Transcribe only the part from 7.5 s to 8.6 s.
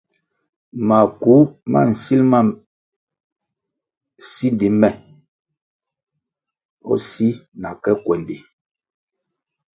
na ke kwendi.